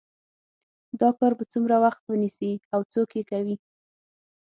[1.01, 3.55] دا کار به څومره وخت ونیسي او څوک یې کوي